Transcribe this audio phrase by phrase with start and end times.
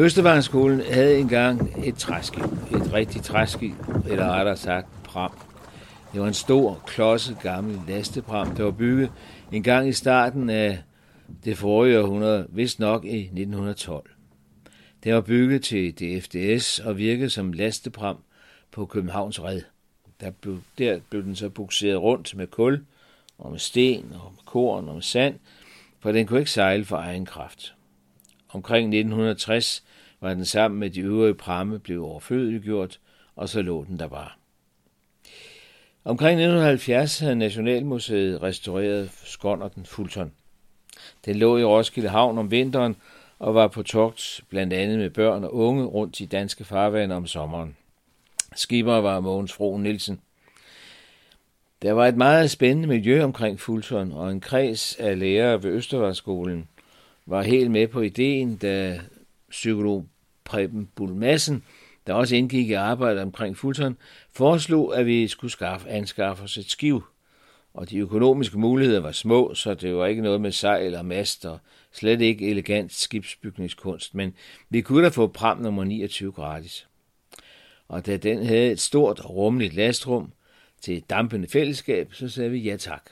[0.00, 3.74] Østervarnskolen havde engang et træskib, et rigtigt træskib,
[4.10, 5.38] eller rettere sagt pram.
[6.12, 9.12] Det var en stor, klodset gammel lastepram, der var bygget
[9.52, 10.78] en gang i starten af
[11.44, 14.10] det forrige århundrede, vist nok i 1912.
[15.04, 18.16] Det var bygget til DFDS og virkede som lastepram
[18.70, 19.60] på Københavns Red.
[20.20, 22.84] Der blev, der blev den så bukseret rundt med kul
[23.38, 25.38] og med sten og med korn og med sand,
[26.00, 27.74] for den kunne ikke sejle for egen kraft.
[28.48, 29.84] Omkring 1960
[30.20, 33.00] var den sammen med de øvrige pramme blevet overflødiggjort,
[33.36, 34.30] og så lå den der bare.
[36.04, 40.32] Omkring 1970 havde Nationalmuseet restaureret Skonnerten Fulton.
[41.24, 42.96] Den lå i Roskilde Havn om vinteren
[43.38, 47.26] og var på togt blandt andet med børn og unge rundt i danske farvande om
[47.26, 47.76] sommeren.
[48.56, 50.20] Skipper var Mogens Fro Nielsen.
[51.82, 56.68] Der var et meget spændende miljø omkring Fulton, og en kreds af lærere ved Østervarskolen
[57.26, 59.00] var helt med på ideen, da
[59.50, 60.06] psykolog
[60.44, 61.64] Preben Bulmassen,
[62.06, 63.96] der også indgik i arbejdet omkring Fulton,
[64.32, 67.02] foreslog, at vi skulle skaffe, anskaffe os et skiv.
[67.74, 71.46] Og de økonomiske muligheder var små, så det var ikke noget med sejl og mast
[71.46, 71.58] og
[71.92, 74.34] slet ikke elegant skibsbygningskunst, men
[74.70, 76.88] vi kunne da få pram nummer 29 gratis.
[77.88, 80.32] Og da den havde et stort og rummeligt lastrum
[80.80, 83.10] til et dampende fællesskab, så sagde vi ja tak.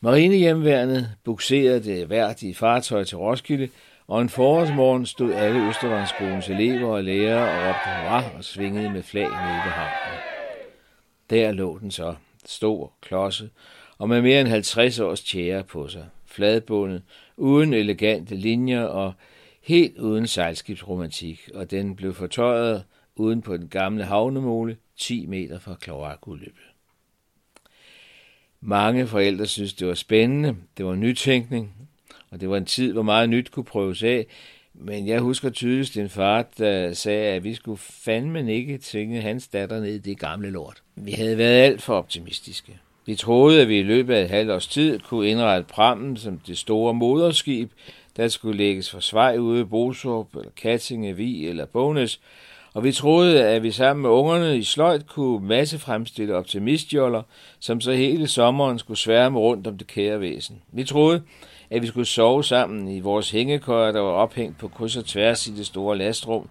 [0.00, 3.68] Marinehjemværnet bukserede det værdige fartøj til Roskilde,
[4.06, 9.02] og en forårsmorgen stod alle Østervandsskolens elever og lærere og råbte hurra og svingede med
[9.02, 10.20] flag nede ved havnen.
[11.30, 13.50] Der lå den så, stor, klodset,
[13.98, 17.02] og med mere end 50 års tjære på sig, fladbundet,
[17.36, 19.12] uden elegante linjer og
[19.62, 22.84] helt uden sejlskibsromantik, og den blev fortøjet
[23.16, 26.64] uden på den gamle havnemole 10 meter fra kloakudløbet.
[28.60, 31.88] Mange forældre synes, det var spændende, det var nytænkning,
[32.34, 34.26] og det var en tid, hvor meget nyt kunne prøves af,
[34.74, 39.48] men jeg husker tydeligst en far, der sagde, at vi skulle fandme ikke tvinge hans
[39.48, 40.82] datter ned i det gamle lort.
[40.96, 42.78] Vi havde været alt for optimistiske.
[43.06, 46.40] Vi troede, at vi i løbet af et halvt års tid kunne indrette prammen som
[46.46, 47.70] det store moderskib,
[48.16, 52.20] der skulle lægges for svej ude i Bosup, eller Kattinge, Vi eller Bones,
[52.74, 57.22] og vi troede, at vi sammen med ungerne i sløjt kunne masse fremstille optimistjoller,
[57.60, 60.62] som så hele sommeren skulle sværme rundt om det kære væsen.
[60.72, 61.22] Vi troede,
[61.70, 65.46] at vi skulle sove sammen i vores hængekøjer, der var ophængt på kryds og tværs
[65.46, 66.48] i det store lastrum,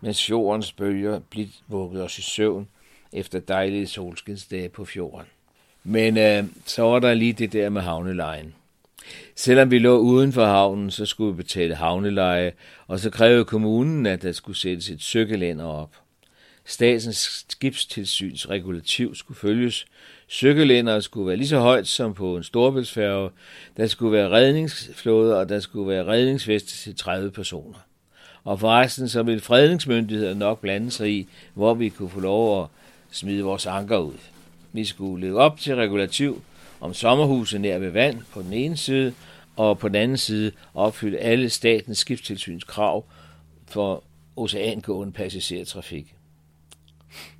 [0.00, 2.68] mens fjordens bølger blidt vuggede os i søvn
[3.12, 5.26] efter dejlige solskinsdage på fjorden.
[5.84, 8.54] Men øh, så var der lige det der med havnelejen.
[9.36, 12.52] Selvom vi lå uden for havnen, så skulle vi betale havneleje,
[12.86, 15.90] og så krævede kommunen, at der skulle sættes et søgelænder op.
[16.64, 19.86] Statens skibstilsyns regulativ skulle følges.
[20.28, 23.30] Søgelænderet skulle være lige så højt som på en storbæltsfærge.
[23.76, 27.78] Der skulle være redningsflåde, og der skulle være redningsveste til 30 personer.
[28.44, 32.68] Og forresten så ville fredningsmyndigheder nok blande sig i, hvor vi kunne få lov at
[33.10, 34.18] smide vores anker ud.
[34.72, 36.42] Vi skulle leve op til regulativ
[36.80, 39.14] om sommerhuset nær ved vand på den ene side,
[39.56, 43.04] og på den anden side opfylde alle statens skibstilsyns krav
[43.66, 44.04] for
[44.36, 46.14] oceangående passagertrafik.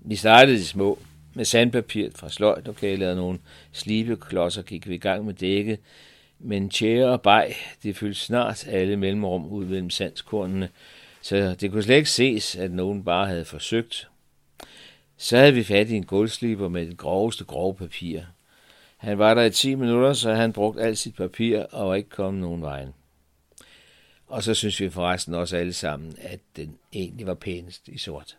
[0.00, 0.98] Vi startede de små.
[1.34, 3.38] Med sandpapir fra sløjtlokalet og nogle
[3.72, 5.78] slibeklodser gik vi i gang med dækket,
[6.38, 10.68] men tjære og bag, det fyldte snart alle mellemrum ud mellem sandskornene,
[11.22, 14.08] så det kunne slet ikke ses, at nogen bare havde forsøgt.
[15.16, 18.20] Så havde vi fat i en gulvsliber med det groveste grove papir.
[18.98, 22.08] Han var der i 10 minutter, så han brugt alt sit papir og var ikke
[22.08, 22.94] kommet nogen vejen.
[24.26, 28.36] Og så synes vi forresten også alle sammen, at den egentlig var pænest i sort.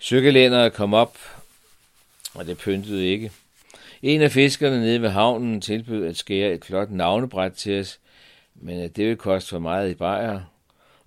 [0.00, 1.18] Cykellænderet kom op,
[2.34, 3.32] og det pyntede ikke.
[4.02, 8.00] En af fiskerne nede ved havnen tilbød at skære et flot navnebræt til os,
[8.54, 10.40] men at det ville koste for meget i bajer.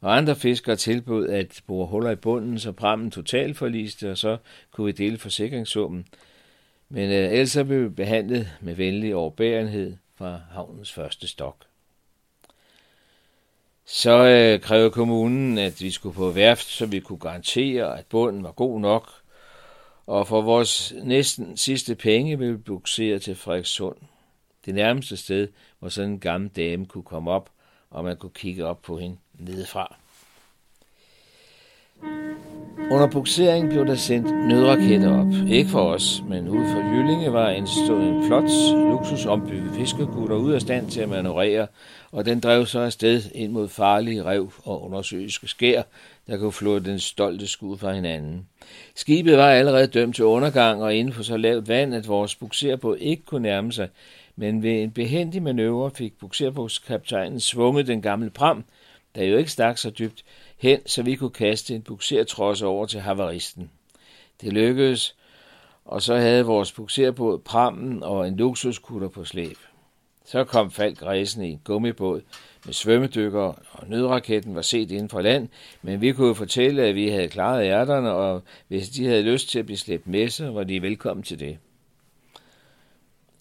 [0.02, 4.38] Og andre fiskere tilbød at bore huller i bunden, så prammen totalt forliste, og så
[4.72, 6.06] kunne vi dele forsikringssummen.
[6.94, 11.56] Men øh, ellers blev vi behandlet med venlig overbærenhed fra havnens første stok.
[13.86, 18.44] Så øh, krævede kommunen, at vi skulle på værft, så vi kunne garantere, at bunden
[18.44, 19.10] var god nok.
[20.06, 23.98] Og for vores næsten sidste penge blev vi bukseret til Frederikssund.
[24.66, 25.48] Det nærmeste sted,
[25.80, 27.50] hvor sådan en gammel dame kunne komme op,
[27.90, 30.01] og man kunne kigge op på hende nedefra.
[32.92, 35.50] Under buksering blev der sendt nødraketter op.
[35.50, 40.52] Ikke for os, men ud for Jyllinge var en, stod en flot, luksusombygget fiskergutter ud
[40.52, 41.68] af stand til at manøvrere,
[42.12, 45.82] og den drev så afsted ind mod farlige rev og undersøiske skær,
[46.28, 48.48] der kunne flå den stolte skud fra hinanden.
[48.96, 52.98] Skibet var allerede dømt til undergang og inden for så lavt vand, at vores bukserbåd
[52.98, 53.90] ikke kunne nærme sig,
[54.36, 58.64] men ved en behendig manøvre fik bukserbådskaptajnen svunget den gamle pram,
[59.16, 60.24] der jo ikke stak så dybt
[60.62, 63.72] hen, så vi kunne kaste en buksertrods over til havaristen.
[64.42, 65.16] Det lykkedes,
[65.86, 69.58] og så havde vores bukserbåd prammen og en luksuskutter på slæb.
[70.26, 72.22] Så kom Falk rejsende i en gummibåd
[72.66, 75.48] med svømmedykker, og nødraketten var set inden for land,
[75.82, 79.60] men vi kunne fortælle, at vi havde klaret ærterne, og hvis de havde lyst til
[79.60, 81.58] at blive slæbt med, så var de velkommen til det.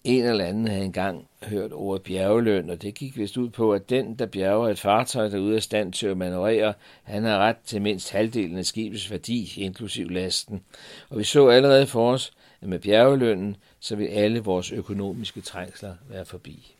[0.03, 3.89] En eller anden havde engang hørt ordet bjergeløn, og det gik vist ud på, at
[3.89, 7.37] den, der bjerger et fartøj, der er ude af stand til at manøvrere, han har
[7.37, 10.63] ret til mindst halvdelen af skibets værdi, inklusiv lasten.
[11.09, 15.95] Og vi så allerede for os, at med bjergelønnen, så vil alle vores økonomiske trængsler
[16.09, 16.75] være forbi.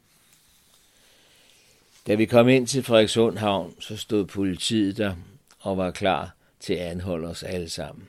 [2.08, 5.16] Da vi kom ind til Frederikshund Havn, så stod politiet der
[5.60, 8.08] og var klar til at anholde os alle sammen.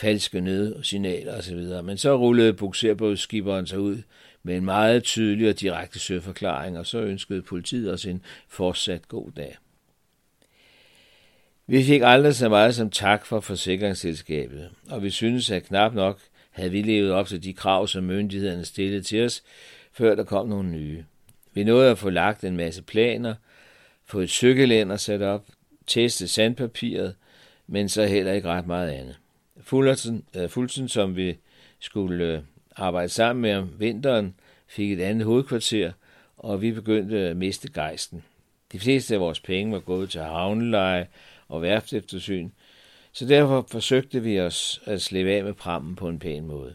[0.00, 1.58] Falske nødsignaler osv.
[1.84, 4.02] Men så rullede bukserbådsskiberen sig ud
[4.42, 9.30] med en meget tydelig og direkte søforklaring, og så ønskede politiet os en fortsat god
[9.36, 9.56] dag.
[11.66, 16.20] Vi fik aldrig så meget som tak for forsikringsselskabet, og vi synes, at knap nok
[16.50, 19.42] havde vi levet op til de krav, som myndighederne stillede til os,
[19.92, 21.04] før der kom nogle nye.
[21.54, 23.34] Vi nåede at få lagt en masse planer,
[24.06, 25.46] få et cykelænder sat op,
[25.86, 27.14] teste sandpapiret,
[27.66, 29.16] men så heller ikke ret meget andet.
[29.60, 31.38] Fullersen, uh, øh, Fulsen, som vi
[31.80, 32.42] skulle øh,
[32.76, 34.34] arbejde sammen med om vinteren,
[34.66, 35.92] fik et andet hovedkvarter,
[36.36, 38.24] og vi begyndte at miste gejsten.
[38.72, 41.06] De fleste af vores penge var gået til havneleje
[41.48, 42.50] og værfteftersyn,
[43.12, 46.74] så derfor forsøgte vi os at slippe af med prammen på en pæn måde.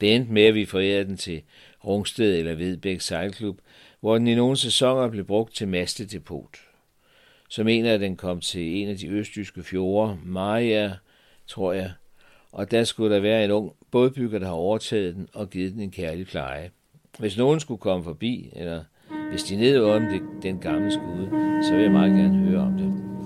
[0.00, 1.42] Det endte med, at vi forærede den til
[1.84, 3.58] Rungsted eller Vedbæk Sejlklub,
[4.00, 6.56] hvor den i nogle sæsoner blev brugt til mastedepot.
[7.48, 10.96] Så mener at den kom til en af de østjyske fjorde, Maria,
[11.46, 11.92] tror jeg,
[12.52, 15.80] og der skulle der være en ung bådbygger, der har overtaget den og givet den
[15.80, 16.70] en kærlig pleje.
[17.18, 18.82] Hvis nogen skulle komme forbi, eller
[19.30, 21.28] hvis de nede om det, den gamle skude,
[21.68, 23.17] så vil jeg meget gerne høre om det.